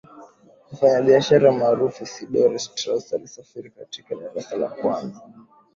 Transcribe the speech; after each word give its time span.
mfanyabiashara 0.71 1.51
maarufu 1.51 2.01
isidore 2.03 2.59
strauss 2.59 3.13
alisafiri 3.13 3.69
katika 3.69 4.15
darasa 4.15 4.57
la 4.57 4.69
kwanza 4.69 5.21